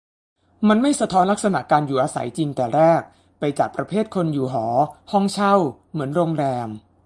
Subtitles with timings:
[0.67, 3.01] มันไม่สะท้อนลักษณะการอยู่อาศัยจริงแต่แรก
[3.39, 4.65] ไปจัดประเภทคนอยู่หอ
[5.11, 5.55] ห้องเช่า
[5.91, 6.67] เหมือนโรงแรม